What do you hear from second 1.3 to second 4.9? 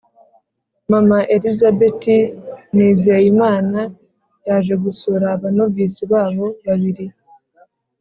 elizabeth nizeyimana yaje